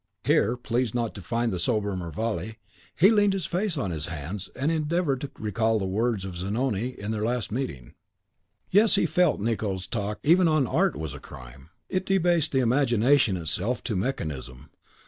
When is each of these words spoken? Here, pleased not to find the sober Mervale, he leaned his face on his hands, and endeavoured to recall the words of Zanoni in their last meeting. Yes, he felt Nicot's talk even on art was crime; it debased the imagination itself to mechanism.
Here, 0.23 0.57
pleased 0.57 0.95
not 0.95 1.13
to 1.13 1.21
find 1.21 1.53
the 1.53 1.59
sober 1.59 1.95
Mervale, 1.95 2.55
he 2.95 3.11
leaned 3.11 3.33
his 3.33 3.45
face 3.45 3.77
on 3.77 3.91
his 3.91 4.07
hands, 4.07 4.49
and 4.55 4.71
endeavoured 4.71 5.21
to 5.21 5.29
recall 5.37 5.77
the 5.77 5.85
words 5.85 6.25
of 6.25 6.35
Zanoni 6.35 6.97
in 6.99 7.11
their 7.11 7.23
last 7.23 7.51
meeting. 7.51 7.93
Yes, 8.71 8.95
he 8.95 9.05
felt 9.05 9.39
Nicot's 9.39 9.85
talk 9.85 10.17
even 10.23 10.47
on 10.47 10.65
art 10.65 10.95
was 10.95 11.13
crime; 11.21 11.69
it 11.87 12.07
debased 12.07 12.51
the 12.51 12.61
imagination 12.61 13.37
itself 13.37 13.83
to 13.83 13.95
mechanism. 13.95 14.71